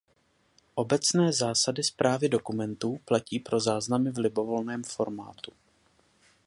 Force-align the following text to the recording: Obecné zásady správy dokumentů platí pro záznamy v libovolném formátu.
Obecné 0.75 1.33
zásady 1.33 1.83
správy 1.83 2.29
dokumentů 2.29 2.99
platí 3.05 3.39
pro 3.39 3.59
záznamy 3.59 4.11
v 4.11 4.17
libovolném 4.17 4.83
formátu. 4.83 5.51